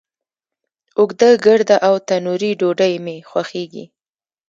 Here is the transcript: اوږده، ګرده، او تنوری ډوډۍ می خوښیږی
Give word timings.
اوږده، 0.99 1.29
ګرده، 1.45 1.77
او 1.87 1.95
تنوری 2.07 2.51
ډوډۍ 2.59 2.93
می 3.05 3.17
خوښیږی 3.29 3.85